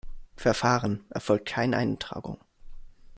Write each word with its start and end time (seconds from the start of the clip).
Verfahren, 0.35 1.05
erfolgt 1.11 1.47
keine 1.47 1.77
Eintragung. 1.77 2.39